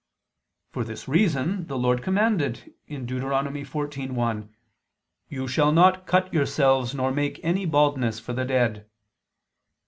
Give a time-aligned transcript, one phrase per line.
[0.71, 3.05] For this reason the Lord commanded (Deut.
[3.07, 4.49] 14:1):
[5.29, 8.89] "You shall not cut yourselves nor make any baldness for the dead."